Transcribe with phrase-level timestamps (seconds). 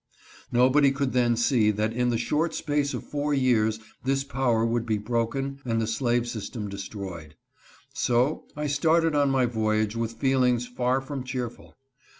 [0.51, 4.83] Nobody could then see that in the short space of four years this power would
[4.83, 7.35] be broken and the slave system destroyed.
[7.93, 11.77] So I started on my voyage with feelings far from cheerful.